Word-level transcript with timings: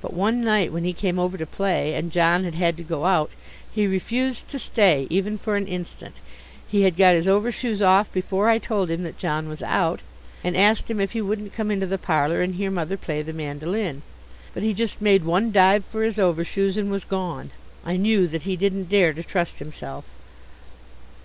But 0.00 0.14
one 0.14 0.44
night, 0.44 0.72
when 0.72 0.84
he 0.84 0.92
came 0.92 1.18
over 1.18 1.36
to 1.36 1.44
play 1.44 1.94
and 1.94 2.12
John 2.12 2.44
had 2.44 2.54
had 2.54 2.76
to 2.76 2.84
go 2.84 3.04
out, 3.04 3.32
he 3.72 3.88
refused 3.88 4.46
to 4.50 4.60
stay 4.60 5.08
even 5.10 5.36
for 5.36 5.56
an 5.56 5.66
instant. 5.66 6.14
He 6.68 6.82
had 6.82 6.96
got 6.96 7.14
his 7.14 7.26
overshoes 7.26 7.82
off 7.82 8.12
before 8.12 8.48
I 8.48 8.58
told 8.60 8.92
him 8.92 9.02
that 9.02 9.18
John 9.18 9.48
was 9.48 9.62
out, 9.62 10.02
and 10.44 10.56
asked 10.56 10.88
him 10.88 11.00
if 11.00 11.14
he 11.14 11.20
wouldn't 11.20 11.52
come 11.52 11.72
into 11.72 11.84
the 11.86 11.98
parlour 11.98 12.42
and 12.42 12.54
hear 12.54 12.70
Mother 12.70 12.96
play 12.96 13.22
the 13.22 13.32
mandoline, 13.32 14.02
but 14.54 14.62
he 14.62 14.72
just 14.72 15.02
made 15.02 15.24
one 15.24 15.50
dive 15.50 15.84
for 15.84 16.04
his 16.04 16.16
overshoes 16.16 16.76
and 16.76 16.88
was 16.88 17.02
gone. 17.02 17.50
I 17.84 17.96
knew 17.96 18.28
that 18.28 18.42
he 18.42 18.54
didn't 18.54 18.88
dare 18.88 19.12
to 19.14 19.24
trust 19.24 19.58
himself. 19.58 20.04